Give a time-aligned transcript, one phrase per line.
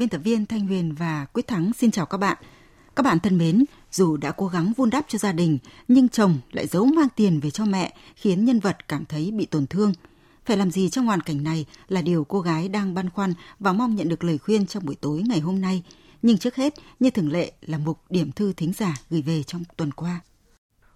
[0.00, 2.36] Biên tập viên Thanh Huyền và Quyết Thắng xin chào các bạn.
[2.96, 6.38] Các bạn thân mến, dù đã cố gắng vun đắp cho gia đình, nhưng chồng
[6.52, 9.92] lại giấu mang tiền về cho mẹ, khiến nhân vật cảm thấy bị tổn thương.
[10.44, 13.72] Phải làm gì trong hoàn cảnh này là điều cô gái đang băn khoăn và
[13.72, 15.82] mong nhận được lời khuyên trong buổi tối ngày hôm nay.
[16.22, 19.62] Nhưng trước hết, như thường lệ là mục điểm thư thính giả gửi về trong
[19.76, 20.20] tuần qua.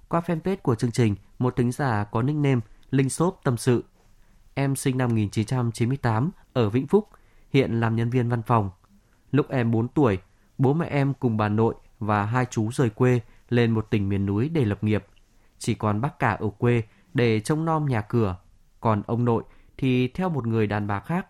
[0.08, 2.60] Qua fanpage của chương trình, một thính giả có nickname
[2.90, 3.84] Linh Xốp tâm sự.
[4.54, 7.08] Em sinh năm 1998 ở Vĩnh Phúc,
[7.52, 8.70] hiện làm nhân viên văn phòng
[9.34, 10.18] Lúc em 4 tuổi,
[10.58, 14.26] bố mẹ em cùng bà nội và hai chú rời quê lên một tỉnh miền
[14.26, 15.06] núi để lập nghiệp.
[15.58, 16.82] Chỉ còn bác cả ở quê
[17.14, 18.36] để trông nom nhà cửa,
[18.80, 19.44] còn ông nội
[19.78, 21.26] thì theo một người đàn bà khác.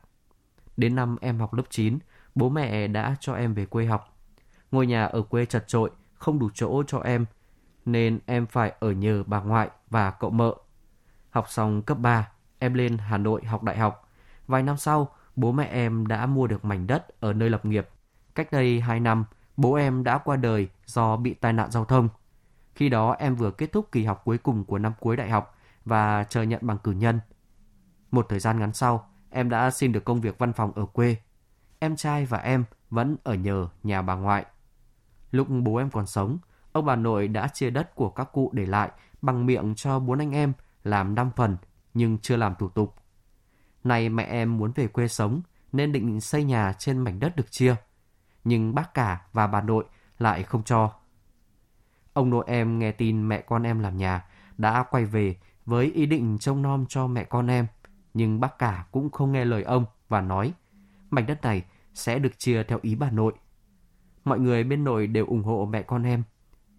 [0.76, 1.98] Đến năm em học lớp 9,
[2.34, 4.16] bố mẹ đã cho em về quê học.
[4.70, 7.26] Ngôi nhà ở quê chật trội, không đủ chỗ cho em,
[7.84, 10.54] nên em phải ở nhờ bà ngoại và cậu mợ.
[11.30, 14.08] Học xong cấp 3, em lên Hà Nội học đại học.
[14.46, 17.88] Vài năm sau, bố mẹ em đã mua được mảnh đất ở nơi lập nghiệp.
[18.34, 19.24] Cách đây 2 năm,
[19.56, 22.08] bố em đã qua đời do bị tai nạn giao thông.
[22.74, 25.56] Khi đó em vừa kết thúc kỳ học cuối cùng của năm cuối đại học
[25.84, 27.20] và chờ nhận bằng cử nhân.
[28.10, 31.16] Một thời gian ngắn sau, em đã xin được công việc văn phòng ở quê.
[31.78, 34.44] Em trai và em vẫn ở nhờ nhà bà ngoại.
[35.30, 36.38] Lúc bố em còn sống,
[36.72, 38.90] ông bà nội đã chia đất của các cụ để lại
[39.22, 40.52] bằng miệng cho bốn anh em
[40.84, 41.56] làm 5 phần
[41.94, 42.94] nhưng chưa làm thủ tục.
[43.84, 45.40] nay mẹ em muốn về quê sống
[45.72, 47.76] nên định xây nhà trên mảnh đất được chia.
[48.44, 49.84] Nhưng bác cả và bà nội
[50.18, 50.92] lại không cho.
[52.12, 54.24] Ông nội em nghe tin mẹ con em làm nhà,
[54.58, 57.66] đã quay về với ý định trông nom cho mẹ con em.
[58.14, 60.52] Nhưng bác cả cũng không nghe lời ông và nói,
[61.10, 63.32] mảnh đất này sẽ được chia theo ý bà nội.
[64.24, 66.22] Mọi người bên nội đều ủng hộ mẹ con em.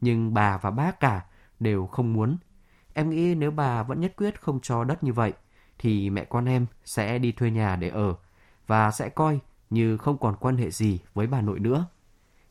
[0.02, 1.26] Nhưng bà và bác cả
[1.59, 2.38] đều không muốn.
[2.94, 5.34] Em nghĩ nếu bà vẫn nhất quyết không cho đất như vậy,
[5.80, 8.16] thì mẹ con em sẽ đi thuê nhà để ở
[8.68, 9.40] và sẽ coi
[9.75, 11.86] như không còn quan hệ gì với bà nội nữa.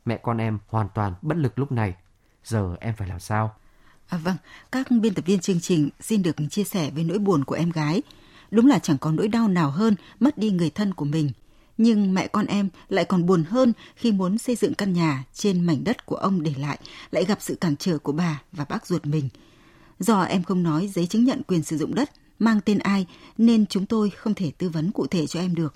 [0.04, 1.94] Mẹ con em hoàn toàn bất lực lúc này.
[2.44, 3.54] Giờ em phải làm sao?
[4.08, 4.36] À, vâng,
[4.72, 7.70] các biên tập viên chương trình xin được chia sẻ với nỗi buồn của em
[7.70, 8.02] gái.
[8.50, 11.30] Đúng là chẳng có nỗi đau nào hơn mất đi người thân của mình.
[11.78, 15.66] Nhưng mẹ con em lại còn buồn hơn khi muốn xây dựng căn nhà trên
[15.66, 16.78] mảnh đất của ông để lại,
[17.10, 19.28] lại gặp sự cản trở của bà và bác ruột mình.
[19.98, 23.06] Do em không nói giấy chứng nhận quyền sử dụng đất mang tên ai
[23.38, 25.74] nên chúng tôi không thể tư vấn cụ thể cho em được.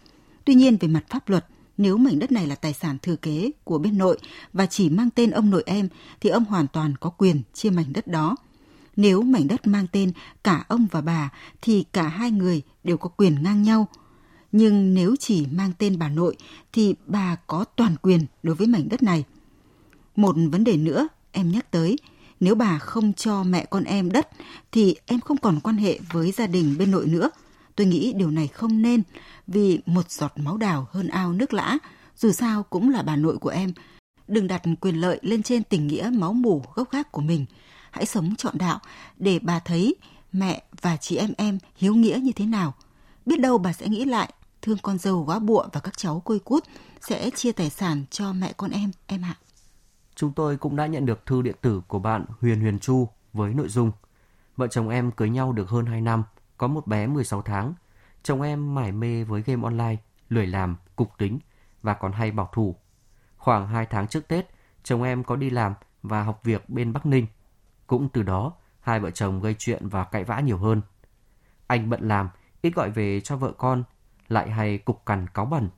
[0.49, 1.47] Tuy nhiên về mặt pháp luật,
[1.79, 4.19] nếu mảnh đất này là tài sản thừa kế của bên nội
[4.53, 5.89] và chỉ mang tên ông nội em
[6.21, 8.37] thì ông hoàn toàn có quyền chia mảnh đất đó.
[8.97, 10.13] Nếu mảnh đất mang tên
[10.45, 11.33] cả ông và bà
[11.63, 13.89] thì cả hai người đều có quyền ngang nhau.
[14.53, 16.37] Nhưng nếu chỉ mang tên bà nội
[16.73, 19.25] thì bà có toàn quyền đối với mảnh đất này.
[20.17, 21.97] Một vấn đề nữa em nhắc tới,
[22.41, 24.29] nếu bà không cho mẹ con em đất
[24.73, 27.31] thì em không còn quan hệ với gia đình bên nội nữa.
[27.79, 29.03] Tôi nghĩ điều này không nên
[29.47, 31.79] vì một giọt máu đào hơn ao nước lã,
[32.17, 33.73] dù sao cũng là bà nội của em.
[34.29, 37.47] Đừng đặt quyền lợi lên trên tình nghĩa máu mủ gốc gác của mình.
[37.91, 38.79] Hãy sống trọn đạo
[39.17, 39.95] để bà thấy
[40.33, 42.75] mẹ và chị em em hiếu nghĩa như thế nào.
[43.27, 46.39] Biết đâu bà sẽ nghĩ lại, thương con dâu quá bụa và các cháu côi
[46.39, 46.65] cút
[47.01, 49.35] sẽ chia tài sản cho mẹ con em, em ạ.
[50.15, 53.55] Chúng tôi cũng đã nhận được thư điện tử của bạn Huyền Huyền Chu với
[53.55, 53.93] nội dung
[54.57, 56.25] Vợ chồng em cưới nhau được hơn 2 năm,
[56.59, 57.75] có một bé 16 tháng–
[58.23, 59.97] Chồng em mải mê với game online,
[60.29, 61.39] lười làm, cục tính
[61.83, 62.77] và còn hay bảo thủ.
[63.37, 64.47] Khoảng 2 tháng trước Tết,
[64.83, 67.27] chồng em có đi làm và học việc bên Bắc Ninh.
[67.87, 70.83] Cũng từ đó, hai vợ chồng gây chuyện và cãi vã nhiều hơn.
[71.67, 72.29] Anh bận làm,
[72.63, 73.85] ít gọi về cho vợ con,
[74.29, 75.69] lại hay cục cằn cáo bẩn.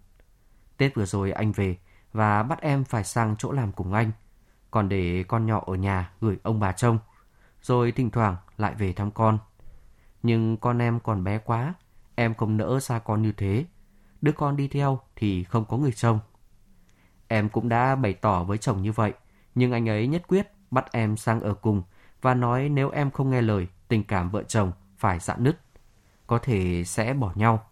[0.77, 1.77] Tết vừa rồi anh về
[2.13, 4.13] và bắt em phải sang chỗ làm cùng anh,
[4.71, 6.99] còn để con nhỏ ở nhà gửi ông bà trông,
[7.63, 9.39] rồi thỉnh thoảng lại về thăm con.
[10.23, 11.75] Nhưng con em còn bé quá,
[12.21, 13.65] Em không nỡ xa con như thế.
[14.21, 16.19] Đứa con đi theo thì không có người trông.
[17.29, 19.13] Em cũng đã bày tỏ với chồng như vậy,
[19.55, 21.83] nhưng anh ấy nhất quyết bắt em sang ở cùng
[22.23, 25.61] và nói nếu em không nghe lời, tình cảm vợ chồng phải dạn nứt.
[26.27, 27.67] Có thể sẽ bỏ nhau.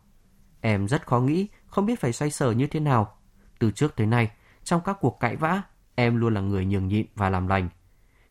[0.60, 3.16] Em rất khó nghĩ, không biết phải xoay sở như thế nào.
[3.58, 4.30] Từ trước tới nay,
[4.64, 5.62] trong các cuộc cãi vã,
[5.94, 7.68] em luôn là người nhường nhịn và làm lành.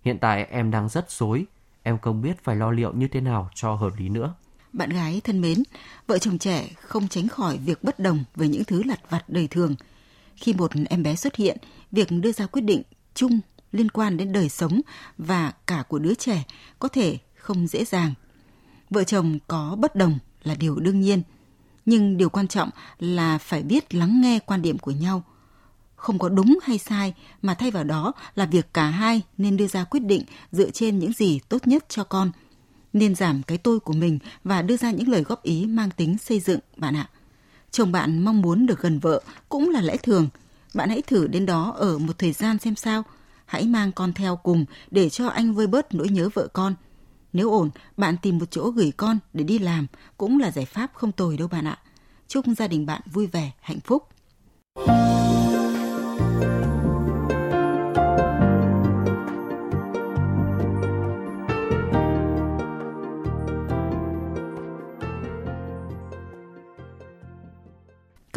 [0.02, 1.46] Hiện tại em đang rất xối
[1.88, 4.34] em không biết phải lo liệu như thế nào cho hợp lý nữa.
[4.74, 5.64] Bạn gái thân mến,
[6.08, 9.48] vợ chồng trẻ không tránh khỏi việc bất đồng về những thứ lặt vặt đời
[9.48, 9.76] thường.
[10.36, 11.58] Khi một em bé xuất hiện,
[11.92, 12.82] việc đưa ra quyết định
[13.14, 13.40] chung
[13.72, 14.82] liên quan đến đời sống
[15.18, 16.44] và cả của đứa trẻ
[16.80, 18.14] có thể không dễ dàng.
[18.90, 21.22] Vợ chồng có bất đồng là điều đương nhiên,
[21.86, 22.70] nhưng điều quan trọng
[23.00, 25.24] là phải biết lắng nghe quan điểm của nhau.
[25.98, 29.68] Không có đúng hay sai mà thay vào đó là việc cả hai nên đưa
[29.68, 32.32] ra quyết định dựa trên những gì tốt nhất cho con.
[32.94, 36.18] Nên giảm cái tôi của mình và đưa ra những lời góp ý mang tính
[36.18, 37.10] xây dựng bạn ạ.
[37.72, 40.30] Chồng bạn mong muốn được gần vợ cũng là lẽ thường.
[40.74, 43.04] Bạn hãy thử đến đó ở một thời gian xem sao.
[43.46, 46.76] Hãy mang con theo cùng để cho anh vơi bớt nỗi nhớ vợ con.
[47.34, 50.92] Nếu ổn, bạn tìm một chỗ gửi con để đi làm cũng là giải pháp
[50.94, 51.80] không tồi đâu bạn ạ.
[52.28, 54.08] Chúc gia đình bạn vui vẻ, hạnh phúc.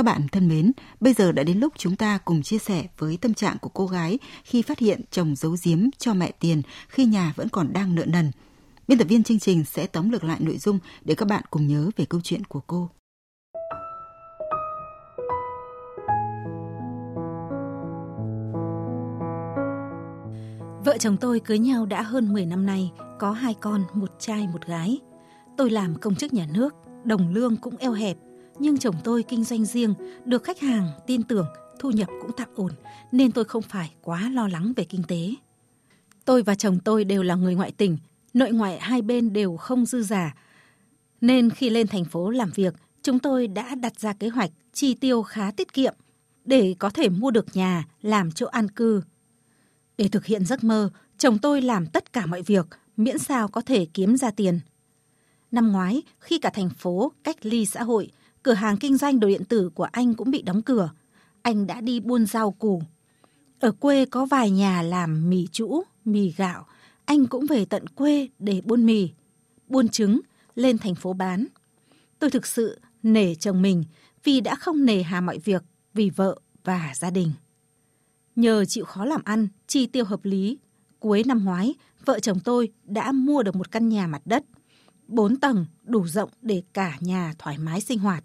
[0.01, 3.19] Các bạn thân mến, bây giờ đã đến lúc chúng ta cùng chia sẻ với
[3.21, 7.05] tâm trạng của cô gái khi phát hiện chồng giấu giếm cho mẹ tiền khi
[7.05, 8.31] nhà vẫn còn đang nợ nần.
[8.89, 11.67] Biên tập viên chương trình sẽ tóm lược lại nội dung để các bạn cùng
[11.67, 12.91] nhớ về câu chuyện của cô.
[20.85, 24.47] Vợ chồng tôi cưới nhau đã hơn 10 năm nay, có hai con, một trai
[24.47, 24.99] một gái.
[25.57, 26.75] Tôi làm công chức nhà nước,
[27.05, 28.17] đồng lương cũng eo hẹp,
[28.61, 31.47] nhưng chồng tôi kinh doanh riêng, được khách hàng tin tưởng,
[31.79, 32.73] thu nhập cũng tạm ổn,
[33.13, 35.35] nên tôi không phải quá lo lắng về kinh tế.
[36.25, 37.99] Tôi và chồng tôi đều là người ngoại tỉnh,
[38.35, 40.35] nội ngoại hai bên đều không dư giả.
[41.21, 44.95] Nên khi lên thành phố làm việc, chúng tôi đã đặt ra kế hoạch chi
[44.95, 45.95] tiêu khá tiết kiệm
[46.45, 49.03] để có thể mua được nhà làm chỗ an cư.
[49.99, 52.67] Để thực hiện giấc mơ, chồng tôi làm tất cả mọi việc
[52.97, 54.61] miễn sao có thể kiếm ra tiền.
[55.51, 58.11] Năm ngoái, khi cả thành phố cách ly xã hội,
[58.43, 60.91] cửa hàng kinh doanh đồ điện tử của anh cũng bị đóng cửa.
[61.43, 62.83] Anh đã đi buôn rau củ.
[63.61, 66.67] Ở quê có vài nhà làm mì chũ, mì gạo.
[67.05, 69.11] Anh cũng về tận quê để buôn mì,
[69.69, 70.21] buôn trứng,
[70.55, 71.47] lên thành phố bán.
[72.19, 73.85] Tôi thực sự nể chồng mình
[74.25, 75.63] vì đã không nề hà mọi việc
[75.95, 77.33] vì vợ và gia đình.
[78.37, 80.59] Nhờ chịu khó làm ăn, chi tiêu hợp lý,
[81.01, 84.45] cuối năm ngoái, vợ chồng tôi đã mua được một căn nhà mặt đất,
[85.09, 88.25] 4 tầng đủ rộng để cả nhà thoải mái sinh hoạt.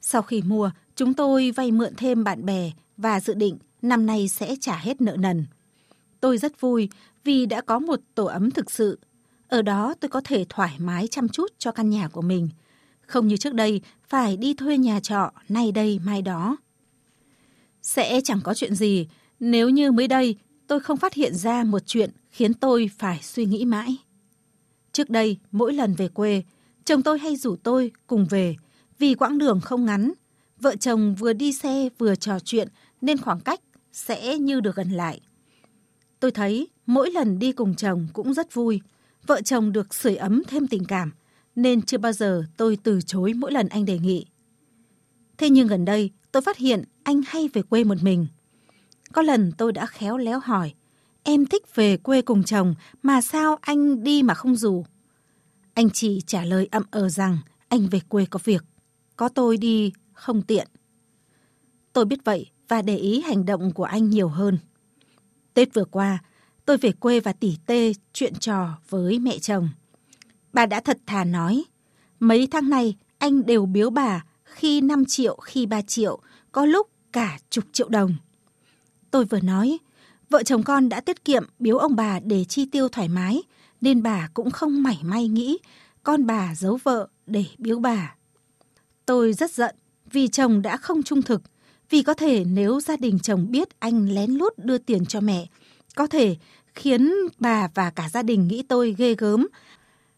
[0.00, 4.28] Sau khi mua, chúng tôi vay mượn thêm bạn bè và dự định năm nay
[4.28, 5.46] sẽ trả hết nợ nần.
[6.20, 6.88] Tôi rất vui
[7.24, 8.98] vì đã có một tổ ấm thực sự.
[9.48, 12.48] Ở đó tôi có thể thoải mái chăm chút cho căn nhà của mình.
[13.00, 16.56] Không như trước đây, phải đi thuê nhà trọ, nay đây mai đó.
[17.82, 19.08] Sẽ chẳng có chuyện gì
[19.40, 20.36] nếu như mới đây
[20.66, 23.96] tôi không phát hiện ra một chuyện khiến tôi phải suy nghĩ mãi.
[24.92, 26.42] Trước đây, mỗi lần về quê,
[26.84, 28.56] chồng tôi hay rủ tôi cùng về
[28.98, 30.12] vì quãng đường không ngắn.
[30.60, 32.68] Vợ chồng vừa đi xe vừa trò chuyện
[33.00, 33.60] nên khoảng cách
[33.92, 35.20] sẽ như được gần lại.
[36.20, 38.80] Tôi thấy mỗi lần đi cùng chồng cũng rất vui.
[39.26, 41.12] Vợ chồng được sưởi ấm thêm tình cảm
[41.56, 44.26] nên chưa bao giờ tôi từ chối mỗi lần anh đề nghị.
[45.38, 48.26] Thế nhưng gần đây tôi phát hiện anh hay về quê một mình.
[49.12, 50.74] Có lần tôi đã khéo léo hỏi,
[51.22, 54.84] em thích về quê cùng chồng mà sao anh đi mà không rủ?
[55.74, 58.64] Anh chỉ trả lời ậm ờ rằng anh về quê có việc,
[59.18, 60.68] có tôi đi không tiện.
[61.92, 64.58] Tôi biết vậy và để ý hành động của anh nhiều hơn.
[65.54, 66.18] Tết vừa qua,
[66.64, 69.68] tôi về quê và tỉ tê chuyện trò với mẹ chồng.
[70.52, 71.64] Bà đã thật thà nói,
[72.20, 76.18] mấy tháng này anh đều biếu bà khi 5 triệu, khi 3 triệu,
[76.52, 78.14] có lúc cả chục triệu đồng.
[79.10, 79.78] Tôi vừa nói,
[80.30, 83.42] vợ chồng con đã tiết kiệm biếu ông bà để chi tiêu thoải mái,
[83.80, 85.58] nên bà cũng không mảy may nghĩ
[86.02, 88.17] con bà giấu vợ để biếu bà.
[89.08, 89.74] Tôi rất giận
[90.10, 91.42] vì chồng đã không trung thực,
[91.90, 95.46] vì có thể nếu gia đình chồng biết anh lén lút đưa tiền cho mẹ,
[95.94, 96.36] có thể
[96.74, 99.48] khiến bà và cả gia đình nghĩ tôi ghê gớm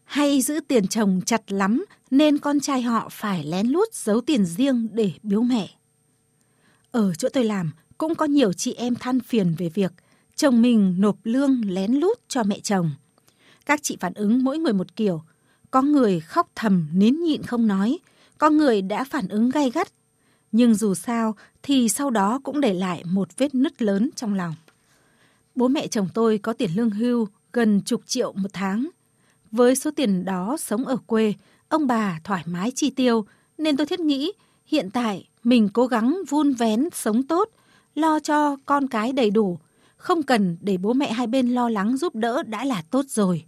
[0.04, 4.46] hay giữ tiền chồng chặt lắm nên con trai họ phải lén lút giấu tiền
[4.46, 5.70] riêng để biếu mẹ.
[6.90, 9.92] Ở chỗ tôi làm cũng có nhiều chị em than phiền về việc
[10.36, 12.90] chồng mình nộp lương lén lút cho mẹ chồng.
[13.66, 15.22] Các chị phản ứng mỗi người một kiểu.
[15.70, 17.98] Có người khóc thầm nín nhịn không nói,
[18.40, 19.88] có người đã phản ứng gay gắt.
[20.52, 24.54] Nhưng dù sao thì sau đó cũng để lại một vết nứt lớn trong lòng.
[25.54, 28.88] Bố mẹ chồng tôi có tiền lương hưu gần chục triệu một tháng.
[29.50, 31.34] Với số tiền đó sống ở quê,
[31.68, 33.24] ông bà thoải mái chi tiêu,
[33.58, 34.32] nên tôi thiết nghĩ
[34.66, 37.48] hiện tại mình cố gắng vun vén sống tốt,
[37.94, 39.58] lo cho con cái đầy đủ,
[39.96, 43.44] không cần để bố mẹ hai bên lo lắng giúp đỡ đã là tốt rồi.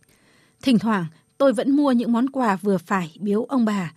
[0.63, 1.07] Thỉnh thoảng
[1.39, 3.93] tôi vẫn mua những món quà vừa phải biếu ông bà.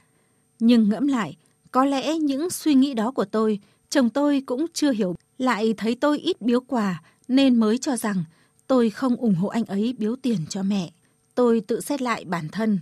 [0.60, 1.38] Nhưng ngẫm lại,
[1.72, 3.60] có lẽ những suy nghĩ đó của tôi,
[3.90, 8.24] chồng tôi cũng chưa hiểu, lại thấy tôi ít biếu quà nên mới cho rằng
[8.68, 10.92] tôi không ủng hộ anh ấy biếu tiền cho mẹ.
[11.36, 12.80] Tôi tự xét lại bản thân,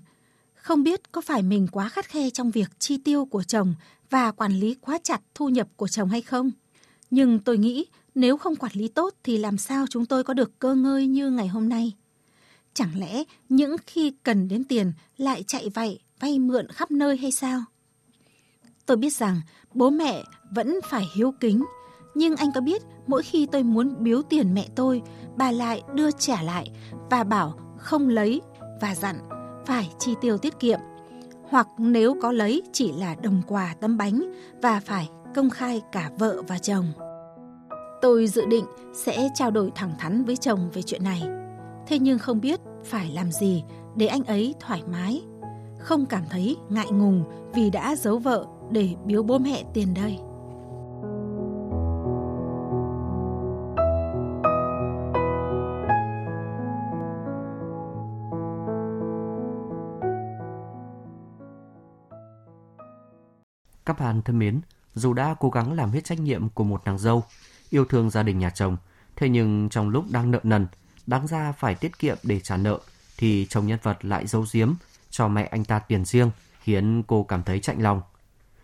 [0.53, 3.75] không biết có phải mình quá khắt khe trong việc chi tiêu của chồng
[4.09, 6.51] và quản lý quá chặt thu nhập của chồng hay không.
[7.11, 10.59] Nhưng tôi nghĩ nếu không quản lý tốt thì làm sao chúng tôi có được
[10.59, 11.91] cơ ngơi như ngày hôm nay.
[12.73, 17.31] Chẳng lẽ những khi cần đến tiền lại chạy vậy vay mượn khắp nơi hay
[17.31, 17.63] sao?
[18.85, 19.41] Tôi biết rằng
[19.73, 20.23] bố mẹ
[20.55, 21.63] vẫn phải hiếu kính,
[22.15, 25.01] nhưng anh có biết mỗi khi tôi muốn biếu tiền mẹ tôi,
[25.35, 26.71] bà lại đưa trả lại
[27.11, 28.41] và bảo không lấy
[28.81, 29.15] và dặn
[29.65, 30.79] phải chi tiêu tiết kiệm.
[31.49, 36.11] Hoặc nếu có lấy chỉ là đồng quà tấm bánh và phải công khai cả
[36.19, 36.85] vợ và chồng.
[38.01, 41.23] Tôi dự định sẽ trao đổi thẳng thắn với chồng về chuyện này.
[41.87, 43.63] Thế nhưng không biết phải làm gì
[43.95, 45.21] để anh ấy thoải mái,
[45.83, 47.23] không cảm thấy ngại ngùng
[47.53, 50.19] vì đã giấu vợ để biếu bố mẹ tiền đây.
[63.85, 64.61] Các bạn thân mến,
[64.95, 67.23] dù đã cố gắng làm hết trách nhiệm của một nàng dâu,
[67.69, 68.77] yêu thương gia đình nhà chồng,
[69.15, 70.67] thế nhưng trong lúc đang nợ nần,
[71.07, 72.79] đáng ra phải tiết kiệm để trả nợ,
[73.17, 74.73] thì chồng nhân vật lại giấu giếm
[75.13, 78.01] cho mẹ anh ta tiền riêng, khiến cô cảm thấy chạnh lòng.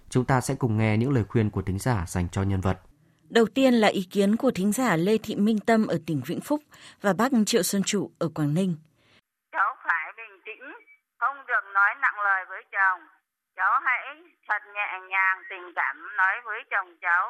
[0.10, 2.78] Chúng ta sẽ cùng nghe những lời khuyên của thính giả dành cho nhân vật.
[3.30, 6.42] Đầu tiên là ý kiến của thính giả Lê Thị Minh Tâm ở tỉnh Vĩnh
[6.42, 6.60] Phúc
[7.02, 8.72] và bác Triệu Xuân Trụ ở Quảng Ninh.
[9.52, 10.66] Cháu phải bình tĩnh,
[11.20, 13.02] không được nói nặng lời với chồng.
[13.56, 14.04] Cháu hãy
[14.48, 17.26] thật nhẹ nhàng tình cảm nói với chồng cháu.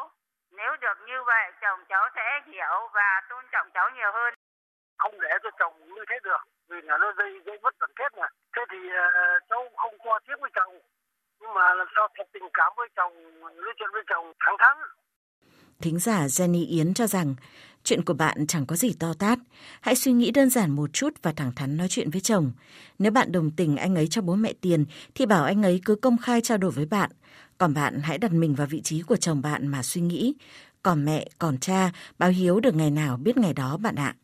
[0.57, 4.33] Nếu được như vậy, chồng cháu sẽ hiểu và tôn trọng cháu nhiều hơn.
[5.01, 8.11] Không để cho chồng như thế được, vì là nó dây dây mất đoàn kết
[8.19, 8.27] mà.
[8.55, 10.73] Thế thì uh, cháu không qua tiếp với chồng,
[11.41, 14.77] nhưng mà làm sao thật tình cảm với chồng, nói chuyện với chồng thẳng thắn.
[15.81, 17.35] Thính giả Jenny Yến cho rằng
[17.83, 19.39] chuyện của bạn chẳng có gì to tát.
[19.81, 22.51] Hãy suy nghĩ đơn giản một chút và thẳng thắn nói chuyện với chồng.
[22.99, 25.95] Nếu bạn đồng tình anh ấy cho bố mẹ tiền thì bảo anh ấy cứ
[25.95, 27.09] công khai trao đổi với bạn.
[27.57, 30.35] Còn bạn hãy đặt mình vào vị trí của chồng bạn mà suy nghĩ.
[30.83, 34.15] Còn mẹ, còn cha, báo hiếu được ngày nào biết ngày đó bạn ạ.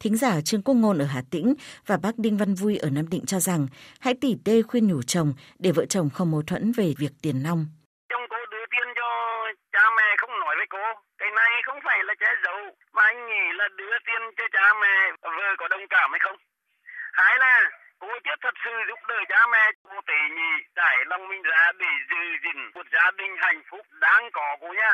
[0.00, 1.54] Thính giả Trương Quốc Ngôn ở Hà Tĩnh
[1.86, 3.66] và bác Đinh Văn Vui ở Nam Định cho rằng
[4.00, 7.42] hãy tỉ tê khuyên nhủ chồng để vợ chồng không mâu thuẫn về việc tiền
[7.46, 7.60] nong.
[8.10, 9.08] Chồng cô đưa tiền cho
[9.72, 10.84] cha mẹ không nói với cô.
[11.18, 12.60] Cái này không phải là che giấu,
[12.94, 16.36] mà anh nghĩ là đưa tiền cho cha mẹ vợ có đồng cảm hay không?
[17.12, 21.28] Hai là cô chết thật sự giúp đỡ cha mẹ cô tỉ nhị trải lòng
[21.28, 24.92] mình ra để giữ gìn một gia đình hạnh phúc đáng có cô nha.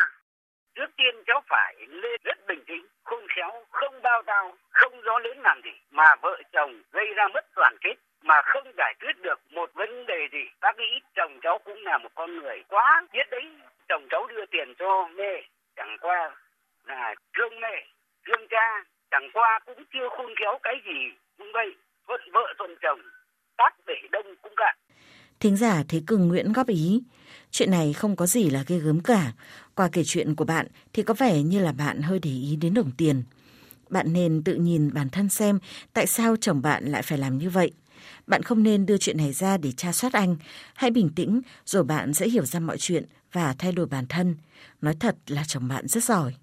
[0.75, 5.19] Trước tiên cháu phải lên rất bình tĩnh, khôn khéo, không bao tao, không gió
[5.19, 9.13] lớn làm gì mà vợ chồng gây ra mất đoàn kết mà không giải quyết
[9.23, 10.45] được một vấn đề gì.
[10.61, 13.45] Bác nghĩ chồng cháu cũng là một con người quá biết đấy.
[13.89, 15.43] Chồng cháu đưa tiền cho mẹ,
[15.77, 16.31] chẳng qua
[16.85, 17.87] là thương mẹ,
[18.27, 20.99] thương cha, chẳng qua cũng chưa khôn khéo cái gì.
[21.39, 21.77] Cũng vậy,
[22.07, 23.01] thuận vợ thuận chồng,
[23.57, 24.77] tát để đông cũng cạn.
[25.41, 27.03] Thính giả Thế Cường Nguyễn góp ý,
[27.51, 29.33] chuyện này không có gì là ghê gớm cả.
[29.75, 32.75] Qua kể chuyện của bạn thì có vẻ như là bạn hơi để ý đến
[32.75, 33.23] đồng tiền.
[33.91, 35.59] Bạn nên tự nhìn bản thân xem
[35.93, 37.71] tại sao chồng bạn lại phải làm như vậy.
[38.27, 40.37] Bạn không nên đưa chuyện này ra để tra soát anh.
[40.75, 44.37] Hãy bình tĩnh rồi bạn sẽ hiểu ra mọi chuyện và thay đổi bản thân.
[44.83, 46.35] Nói thật là chồng bạn rất giỏi.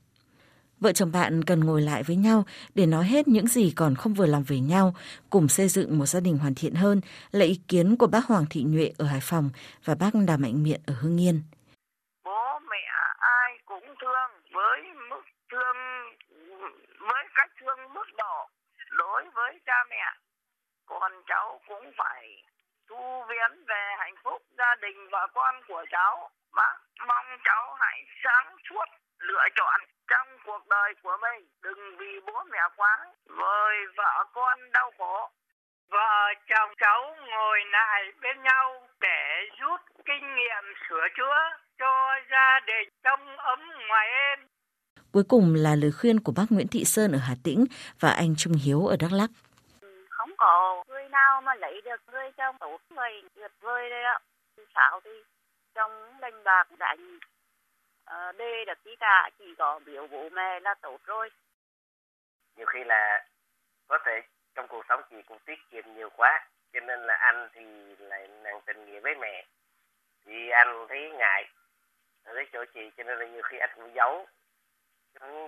[0.79, 2.45] Vợ chồng bạn cần ngồi lại với nhau
[2.75, 4.95] để nói hết những gì còn không vừa lòng về nhau,
[5.29, 8.45] cùng xây dựng một gia đình hoàn thiện hơn là ý kiến của bác Hoàng
[8.49, 9.49] Thị Nhuệ ở Hải Phòng
[9.85, 11.41] và bác Đào Mạnh Miện ở Hưng Yên.
[13.91, 15.21] Cũng thương với mức
[15.51, 15.77] thương,
[16.99, 18.49] với cách thương mức độ
[18.91, 20.13] đối với cha mẹ.
[20.85, 22.43] Còn cháu cũng phải
[22.89, 26.29] thu viễn về hạnh phúc gia đình và con của cháu.
[26.55, 28.85] Bác mong cháu hãy sáng suốt
[29.19, 34.71] lựa chọn trong cuộc đời của mình, đừng vì bố mẹ quá rồi vợ con
[34.71, 35.31] đau khổ
[35.91, 41.39] vợ chồng cháu ngồi lại bên nhau để rút kinh nghiệm sửa chữa
[41.79, 44.47] cho gia đình trong ấm ngoài êm
[45.11, 47.65] Cuối cùng là lời khuyên của bác Nguyễn Thị Sơn ở Hà Tĩnh
[47.99, 49.29] và anh Trung Hiếu ở Đắk Lắk.
[50.09, 54.19] Không có người nào mà lấy được người chồng tốt người tuyệt vời đấy ạ.
[54.75, 55.11] Sao thì
[55.75, 57.17] trong đánh bạc đánh
[58.11, 61.29] uh, đê được tí cả chỉ có biểu bố mẹ là tốt rồi
[62.57, 63.25] nhiều khi là
[63.87, 64.21] có thể
[64.55, 68.27] trong cuộc sống chị cũng tiết kiệm nhiều quá, cho nên là anh thì lại
[68.27, 69.45] nặng tình nghĩa với mẹ.
[70.25, 71.49] Thì anh thấy ngại
[72.23, 74.27] ở cái chỗ chị, cho nên là nhiều khi anh cũng giấu.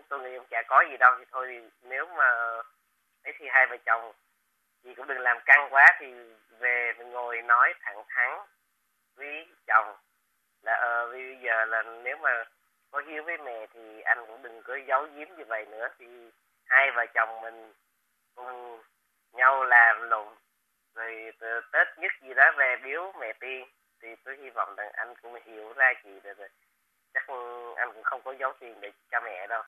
[0.10, 2.30] Tôi nghĩ cũng chả có gì đâu, thì thôi thì nếu mà
[3.24, 4.14] ấy thì hai vợ chồng
[4.84, 6.14] chị cũng đừng làm căng quá, thì
[6.60, 8.40] về ngồi nói thẳng thắn
[9.16, 9.98] với chồng
[10.62, 12.44] là ờ bây giờ là nếu mà
[12.92, 15.90] có hiếu với mẹ thì anh cũng đừng có giấu giếm như vậy nữa.
[16.00, 16.32] Thì
[16.66, 17.74] hai vợ chồng mình
[18.36, 18.82] cùng
[19.34, 20.28] nhau làm lụng
[20.96, 21.12] rồi
[21.74, 23.68] tết nhất gì đó về biếu mẹ tiên
[24.02, 26.48] thì tôi hy vọng rằng anh cũng hiểu ra chị rồi, rồi
[27.14, 27.24] chắc
[27.76, 29.62] anh cũng không có giấu tiền để cho mẹ đâu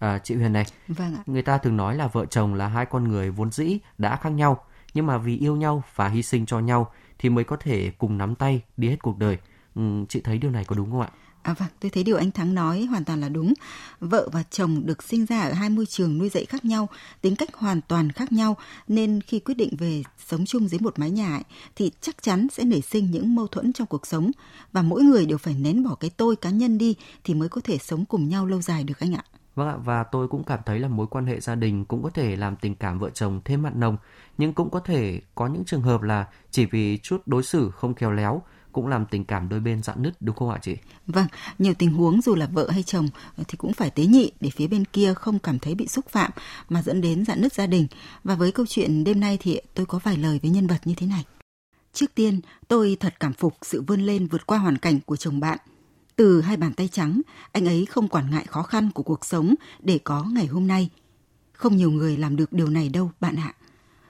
[0.00, 1.22] À, chị Huyền này, vâng ạ.
[1.26, 4.30] người ta thường nói là vợ chồng là hai con người vốn dĩ đã khác
[4.30, 7.92] nhau, nhưng mà vì yêu nhau và hy sinh cho nhau thì mới có thể
[7.98, 9.38] cùng nắm tay đi hết cuộc đời.
[9.74, 11.08] Ừ, chị thấy điều này có đúng không ạ?
[11.42, 13.54] À vâng, tôi thấy điều anh Thắng nói hoàn toàn là đúng.
[14.00, 16.88] Vợ và chồng được sinh ra ở hai môi trường nuôi dạy khác nhau,
[17.20, 18.56] tính cách hoàn toàn khác nhau,
[18.88, 21.42] nên khi quyết định về sống chung dưới một mái nhà ấy,
[21.76, 24.30] thì chắc chắn sẽ nảy sinh những mâu thuẫn trong cuộc sống
[24.72, 26.94] và mỗi người đều phải nén bỏ cái tôi cá nhân đi
[27.24, 29.24] thì mới có thể sống cùng nhau lâu dài được anh ạ.
[29.54, 32.10] Vâng ạ, và tôi cũng cảm thấy là mối quan hệ gia đình cũng có
[32.10, 33.96] thể làm tình cảm vợ chồng thêm mặn nồng,
[34.38, 37.94] nhưng cũng có thể có những trường hợp là chỉ vì chút đối xử không
[37.94, 38.42] khéo léo
[38.72, 40.76] cũng làm tình cảm đôi bên dạn nứt đúng không ạ chị?
[41.06, 41.26] Vâng,
[41.58, 43.08] nhiều tình huống dù là vợ hay chồng
[43.48, 46.30] thì cũng phải tế nhị để phía bên kia không cảm thấy bị xúc phạm
[46.68, 47.86] mà dẫn đến dạn nứt gia đình.
[48.24, 50.94] Và với câu chuyện đêm nay thì tôi có vài lời với nhân vật như
[50.96, 51.24] thế này.
[51.92, 55.40] Trước tiên, tôi thật cảm phục sự vươn lên vượt qua hoàn cảnh của chồng
[55.40, 55.58] bạn.
[56.16, 57.20] Từ hai bàn tay trắng,
[57.52, 60.90] anh ấy không quản ngại khó khăn của cuộc sống để có ngày hôm nay.
[61.52, 63.54] Không nhiều người làm được điều này đâu bạn ạ.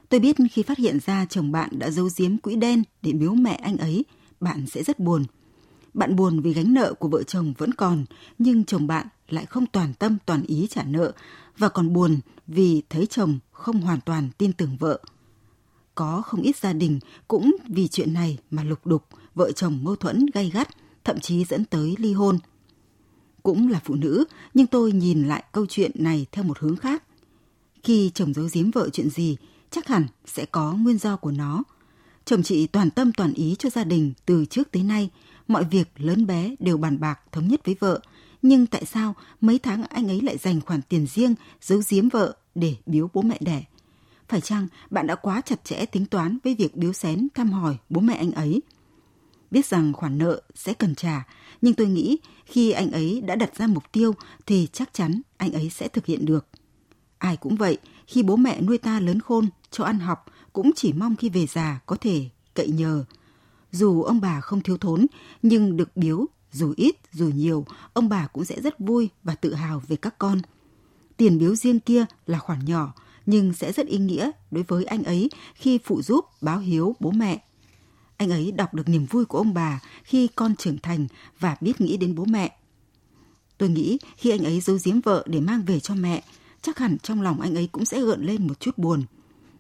[0.09, 3.35] Tôi biết khi phát hiện ra chồng bạn đã giấu giếm quỹ đen để biếu
[3.35, 4.05] mẹ anh ấy,
[4.43, 5.25] bạn sẽ rất buồn.
[5.95, 8.05] Bạn buồn vì gánh nợ của vợ chồng vẫn còn,
[8.39, 11.13] nhưng chồng bạn lại không toàn tâm toàn ý trả nợ
[11.59, 15.01] và còn buồn vì thấy chồng không hoàn toàn tin tưởng vợ.
[15.95, 19.97] Có không ít gia đình cũng vì chuyện này mà lục đục, vợ chồng mâu
[19.97, 20.69] thuẫn gay gắt,
[21.05, 22.39] thậm chí dẫn tới ly hôn.
[23.43, 27.03] Cũng là phụ nữ, nhưng tôi nhìn lại câu chuyện này theo một hướng khác.
[27.83, 29.37] Khi chồng giấu giếm vợ chuyện gì,
[29.71, 31.63] chắc hẳn sẽ có nguyên do của nó.
[32.25, 35.11] Chồng chị toàn tâm toàn ý cho gia đình từ trước tới nay,
[35.49, 38.01] mọi việc lớn bé đều bàn bạc thống nhất với vợ.
[38.43, 42.37] Nhưng tại sao mấy tháng anh ấy lại dành khoản tiền riêng giấu giếm vợ
[42.55, 43.65] để biếu bố mẹ đẻ?
[44.29, 47.77] Phải chăng bạn đã quá chặt chẽ tính toán với việc biếu xén thăm hỏi
[47.89, 48.63] bố mẹ anh ấy?
[49.51, 51.27] Biết rằng khoản nợ sẽ cần trả,
[51.61, 54.15] nhưng tôi nghĩ khi anh ấy đã đặt ra mục tiêu
[54.47, 56.47] thì chắc chắn anh ấy sẽ thực hiện được.
[57.19, 60.93] Ai cũng vậy, khi bố mẹ nuôi ta lớn khôn, cho ăn học, cũng chỉ
[60.93, 63.05] mong khi về già có thể cậy nhờ.
[63.73, 65.07] Dù ông bà không thiếu thốn,
[65.43, 69.55] nhưng được biếu, dù ít, dù nhiều, ông bà cũng sẽ rất vui và tự
[69.55, 70.41] hào về các con.
[71.17, 72.95] Tiền biếu riêng kia là khoản nhỏ,
[73.27, 77.11] nhưng sẽ rất ý nghĩa đối với anh ấy khi phụ giúp báo hiếu bố
[77.11, 77.45] mẹ.
[78.17, 81.07] Anh ấy đọc được niềm vui của ông bà khi con trưởng thành
[81.41, 82.57] và biết nghĩ đến bố mẹ.
[83.59, 86.25] Tôi nghĩ khi anh ấy giấu giếm vợ để mang về cho mẹ,
[86.63, 89.05] chắc hẳn trong lòng anh ấy cũng sẽ gợn lên một chút buồn.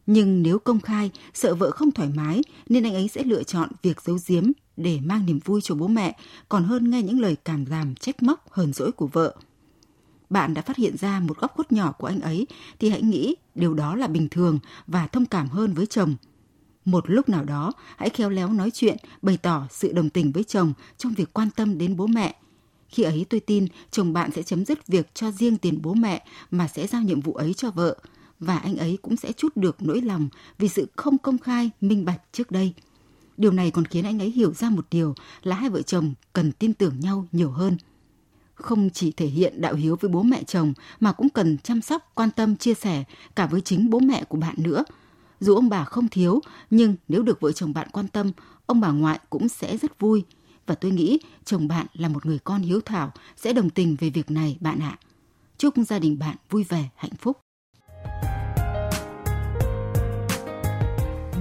[0.07, 3.69] Nhưng nếu công khai, sợ vợ không thoải mái nên anh ấy sẽ lựa chọn
[3.83, 4.45] việc giấu giếm
[4.77, 6.17] để mang niềm vui cho bố mẹ,
[6.49, 9.37] còn hơn nghe những lời cảm giảm trách móc hờn dỗi của vợ.
[10.31, 12.47] Bạn đã phát hiện ra một góc khuất nhỏ của anh ấy
[12.79, 16.17] thì hãy nghĩ điều đó là bình thường và thông cảm hơn với chồng.
[16.85, 20.45] Một lúc nào đó, hãy khéo léo nói chuyện, bày tỏ sự đồng tình với
[20.45, 22.37] chồng trong việc quan tâm đến bố mẹ.
[22.88, 26.27] Khi ấy tôi tin chồng bạn sẽ chấm dứt việc cho riêng tiền bố mẹ
[26.51, 27.97] mà sẽ giao nhiệm vụ ấy cho vợ
[28.42, 30.28] và anh ấy cũng sẽ chút được nỗi lòng
[30.59, 32.74] vì sự không công khai, minh bạch trước đây.
[33.37, 36.52] Điều này còn khiến anh ấy hiểu ra một điều là hai vợ chồng cần
[36.52, 37.76] tin tưởng nhau nhiều hơn.
[38.55, 42.11] Không chỉ thể hiện đạo hiếu với bố mẹ chồng mà cũng cần chăm sóc,
[42.14, 43.05] quan tâm, chia sẻ
[43.37, 44.85] cả với chính bố mẹ của bạn nữa.
[45.40, 48.33] Dù ông bà không thiếu, nhưng nếu được vợ chồng bạn quan tâm,
[48.66, 50.24] ông bà ngoại cũng sẽ rất vui.
[50.66, 54.11] Và tôi nghĩ chồng bạn là một người con hiếu thảo sẽ đồng tình về
[54.11, 54.98] việc này bạn ạ.
[55.59, 57.41] Chúc gia đình bạn vui vẻ, hạnh phúc.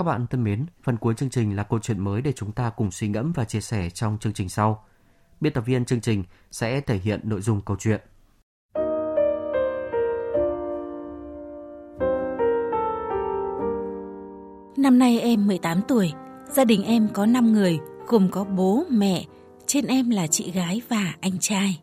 [0.00, 2.70] Các bạn thân mến, phần cuối chương trình là câu chuyện mới để chúng ta
[2.70, 4.84] cùng suy ngẫm và chia sẻ trong chương trình sau.
[5.40, 8.00] Biên tập viên chương trình sẽ thể hiện nội dung câu chuyện.
[14.76, 16.12] Năm nay em 18 tuổi,
[16.48, 19.24] gia đình em có 5 người, gồm có bố, mẹ,
[19.66, 21.80] trên em là chị gái và anh trai.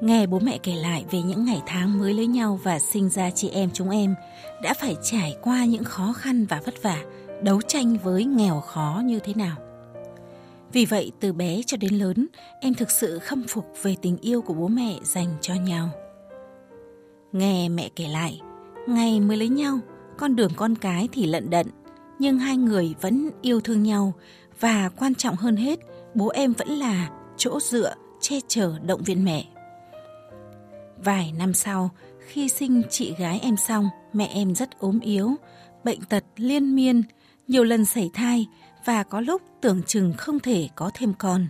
[0.00, 3.30] Nghe bố mẹ kể lại về những ngày tháng mới lấy nhau và sinh ra
[3.30, 4.14] chị em chúng em
[4.62, 7.02] đã phải trải qua những khó khăn và vất vả
[7.42, 9.56] đấu tranh với nghèo khó như thế nào.
[10.72, 12.26] Vì vậy, từ bé cho đến lớn,
[12.60, 15.88] em thực sự khâm phục về tình yêu của bố mẹ dành cho nhau.
[17.32, 18.40] Nghe mẹ kể lại,
[18.88, 19.78] ngày mới lấy nhau,
[20.18, 21.66] con đường con cái thì lận đận,
[22.18, 24.12] nhưng hai người vẫn yêu thương nhau
[24.60, 25.78] và quan trọng hơn hết,
[26.14, 29.44] bố em vẫn là chỗ dựa, che chở động viên mẹ.
[31.04, 31.90] Vài năm sau,
[32.26, 35.30] khi sinh chị gái em xong, mẹ em rất ốm yếu,
[35.84, 37.02] bệnh tật liên miên,
[37.48, 38.46] nhiều lần xảy thai
[38.84, 41.46] và có lúc tưởng chừng không thể có thêm con.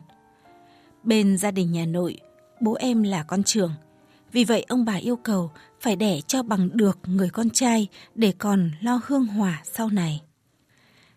[1.03, 2.21] Bên gia đình nhà nội,
[2.61, 3.73] bố em là con trưởng.
[4.33, 8.33] Vì vậy ông bà yêu cầu phải đẻ cho bằng được người con trai để
[8.39, 10.23] còn lo hương hỏa sau này.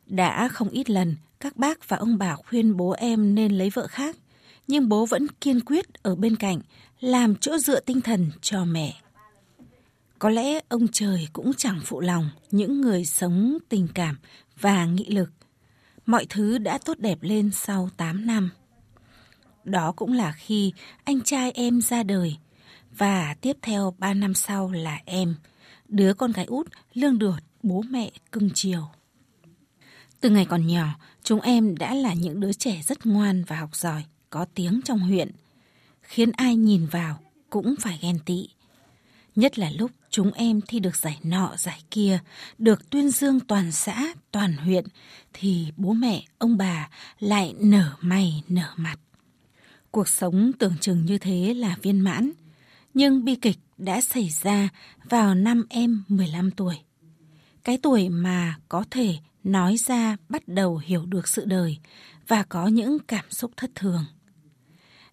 [0.05, 3.87] Đã không ít lần các bác và ông bà khuyên bố em nên lấy vợ
[3.87, 4.15] khác,
[4.67, 6.59] nhưng bố vẫn kiên quyết ở bên cạnh
[6.99, 9.01] làm chỗ dựa tinh thần cho mẹ.
[10.19, 14.17] Có lẽ ông trời cũng chẳng phụ lòng những người sống tình cảm
[14.59, 15.31] và nghị lực.
[16.05, 18.49] Mọi thứ đã tốt đẹp lên sau 8 năm.
[19.63, 22.37] Đó cũng là khi anh trai em ra đời
[22.97, 25.35] và tiếp theo 3 năm sau là em,
[25.87, 28.87] đứa con gái út lương được bố mẹ cưng chiều.
[30.21, 30.87] Từ ngày còn nhỏ,
[31.23, 34.99] chúng em đã là những đứa trẻ rất ngoan và học giỏi, có tiếng trong
[34.99, 35.31] huyện,
[36.01, 37.19] khiến ai nhìn vào
[37.49, 38.49] cũng phải ghen tị.
[39.35, 42.19] Nhất là lúc chúng em thi được giải nọ giải kia,
[42.57, 44.85] được tuyên dương toàn xã, toàn huyện,
[45.33, 48.95] thì bố mẹ, ông bà lại nở mày nở mặt.
[49.91, 52.31] Cuộc sống tưởng chừng như thế là viên mãn,
[52.93, 54.69] nhưng bi kịch đã xảy ra
[55.03, 56.75] vào năm em 15 tuổi.
[57.63, 61.77] Cái tuổi mà có thể nói ra bắt đầu hiểu được sự đời
[62.27, 64.05] và có những cảm xúc thất thường.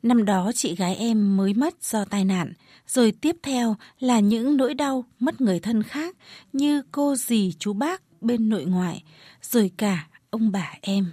[0.07, 2.53] Năm đó chị gái em mới mất do tai nạn,
[2.87, 6.17] rồi tiếp theo là những nỗi đau mất người thân khác
[6.53, 9.05] như cô dì chú bác bên nội ngoại,
[9.43, 11.13] rồi cả ông bà em.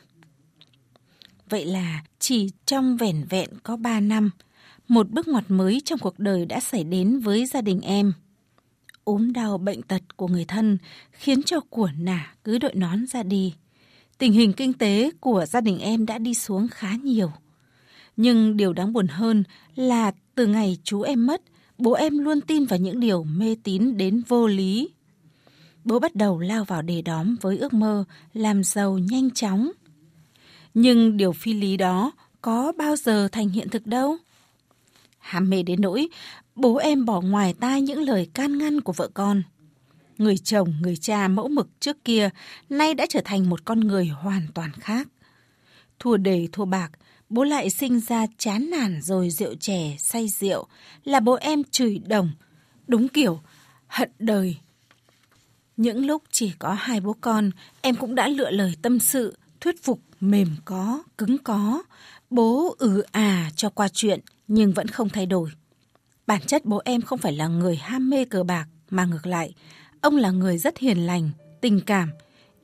[1.50, 4.32] Vậy là chỉ trong vẻn vẹn có 3 năm,
[4.88, 8.14] một bước ngoặt mới trong cuộc đời đã xảy đến với gia đình em.
[9.04, 10.78] ốm đau bệnh tật của người thân
[11.12, 13.54] khiến cho của nả cứ đội nón ra đi.
[14.18, 17.32] Tình hình kinh tế của gia đình em đã đi xuống khá nhiều.
[18.18, 19.44] Nhưng điều đáng buồn hơn
[19.76, 21.42] là từ ngày chú em mất,
[21.78, 24.90] bố em luôn tin vào những điều mê tín đến vô lý.
[25.84, 29.72] Bố bắt đầu lao vào đề đóm với ước mơ làm giàu nhanh chóng.
[30.74, 34.18] Nhưng điều phi lý đó có bao giờ thành hiện thực đâu?
[35.20, 36.08] Hàm mê đến nỗi,
[36.56, 39.44] bố em bỏ ngoài tai những lời can ngăn của vợ con.
[40.18, 42.30] Người chồng, người cha mẫu mực trước kia
[42.70, 45.08] nay đã trở thành một con người hoàn toàn khác.
[46.00, 46.92] Thua đề thua bạc,
[47.34, 50.68] bố lại sinh ra chán nản rồi rượu chè, say rượu,
[51.04, 52.32] là bố em chửi đồng,
[52.88, 53.40] đúng kiểu
[53.88, 54.58] hận đời.
[55.78, 59.84] Những lúc chỉ có hai bố con, em cũng đã lựa lời tâm sự, thuyết
[59.84, 61.84] phục mềm có, cứng có.
[62.30, 65.50] Bố ừ à cho qua chuyện, nhưng vẫn không thay đổi.
[66.28, 69.54] Bản chất bố em không phải là người ham mê cờ bạc, mà ngược lại,
[70.02, 71.30] ông là người rất hiền lành,
[71.62, 72.10] tình cảm,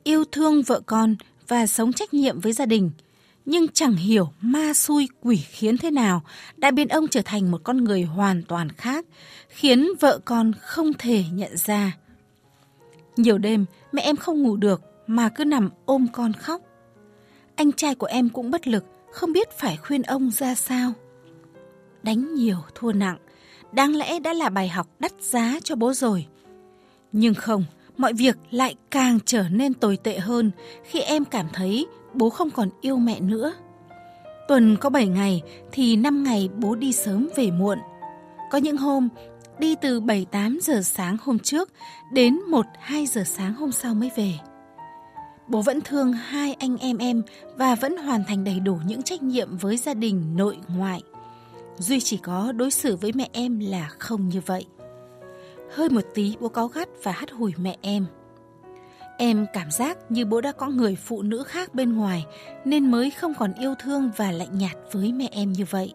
[0.04, 1.16] yêu thương vợ con
[1.48, 2.90] và sống trách nhiệm với gia đình–
[3.44, 6.22] nhưng chẳng hiểu ma xui quỷ khiến thế nào
[6.56, 9.04] đã biến ông trở thành một con người hoàn toàn khác,
[9.48, 11.96] khiến vợ con không thể nhận ra.
[13.16, 16.62] Nhiều đêm mẹ em không ngủ được mà cứ nằm ôm con khóc.
[17.56, 20.92] Anh trai của em cũng bất lực, không biết phải khuyên ông ra sao.
[22.02, 23.18] Đánh nhiều thua nặng,
[23.72, 26.26] đáng lẽ đã là bài học đắt giá cho bố rồi.
[27.12, 27.64] Nhưng không,
[28.00, 30.50] mọi việc lại càng trở nên tồi tệ hơn
[30.84, 33.52] khi em cảm thấy bố không còn yêu mẹ nữa.
[34.48, 37.78] Tuần có 7 ngày thì 5 ngày bố đi sớm về muộn.
[38.50, 39.08] Có những hôm,
[39.58, 41.68] đi từ 7-8 giờ sáng hôm trước
[42.12, 42.40] đến
[42.88, 44.32] 1-2 giờ sáng hôm sau mới về.
[45.48, 47.22] Bố vẫn thương hai anh em em
[47.56, 51.02] và vẫn hoàn thành đầy đủ những trách nhiệm với gia đình, nội, ngoại.
[51.78, 54.66] Duy chỉ có đối xử với mẹ em là không như vậy.
[55.74, 58.06] Hơi một tí bố cáu gắt và hắt hủi mẹ em.
[59.18, 62.26] Em cảm giác như bố đã có người phụ nữ khác bên ngoài
[62.64, 65.94] nên mới không còn yêu thương và lạnh nhạt với mẹ em như vậy.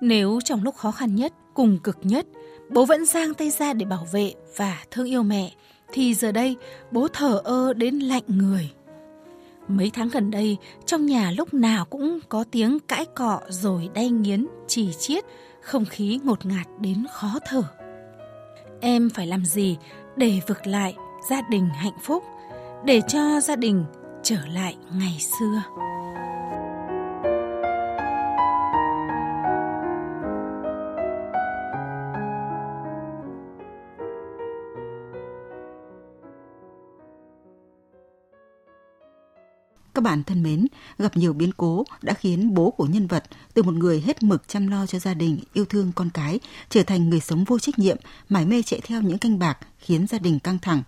[0.00, 2.26] Nếu trong lúc khó khăn nhất, cùng cực nhất,
[2.70, 5.52] bố vẫn giang tay ra để bảo vệ và thương yêu mẹ,
[5.92, 6.56] thì giờ đây
[6.90, 8.70] bố thở ơ đến lạnh người.
[9.68, 14.10] Mấy tháng gần đây, trong nhà lúc nào cũng có tiếng cãi cọ rồi đay
[14.10, 15.24] nghiến, chỉ chiết,
[15.60, 17.62] không khí ngột ngạt đến khó thở.
[18.84, 19.76] Em phải làm gì
[20.16, 20.94] để vực lại
[21.30, 22.24] gia đình hạnh phúc,
[22.84, 23.84] để cho gia đình
[24.22, 25.62] trở lại ngày xưa?
[40.02, 40.66] Các bạn thân mến,
[40.98, 44.48] gặp nhiều biến cố đã khiến bố của nhân vật từ một người hết mực
[44.48, 47.78] chăm lo cho gia đình, yêu thương con cái, trở thành người sống vô trách
[47.78, 47.96] nhiệm,
[48.28, 50.82] mải mê chạy theo những canh bạc khiến gia đình căng thẳng.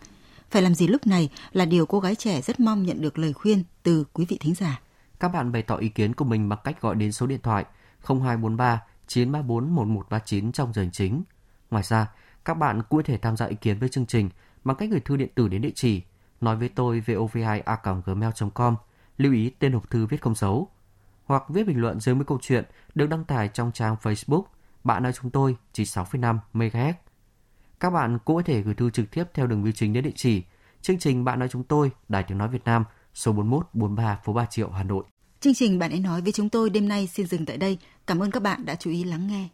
[0.50, 3.32] Phải làm gì lúc này là điều cô gái trẻ rất mong nhận được lời
[3.32, 4.80] khuyên từ quý vị thính giả.
[5.20, 7.64] Các bạn bày tỏ ý kiến của mình bằng cách gọi đến số điện thoại
[8.04, 11.22] 0243 934 1139 trong giờ hành chính.
[11.70, 12.06] Ngoài ra,
[12.44, 14.30] các bạn cũng có thể tham gia ý kiến với chương trình
[14.64, 16.02] bằng cách gửi thư điện tử đến địa chỉ
[16.40, 18.76] nói với tôi vov2a.gmail.com
[19.16, 20.70] lưu ý tên hộp thư viết không dấu
[21.24, 24.42] hoặc viết bình luận dưới mỗi câu chuyện được đăng tải trong trang Facebook
[24.84, 26.92] Bạn nói chúng tôi chỉ 6,5 MHz.
[27.80, 30.12] Các bạn cũng có thể gửi thư trực tiếp theo đường bưu chính đến địa
[30.16, 30.42] chỉ
[30.82, 34.32] chương trình Bạn nói chúng tôi Đài Tiếng nói Việt Nam số 41 43 phố
[34.32, 35.04] 3 Triệu Hà Nội.
[35.40, 37.78] Chương trình Bạn ấy nói với chúng tôi đêm nay xin dừng tại đây.
[38.06, 39.48] Cảm ơn các bạn đã chú ý lắng nghe.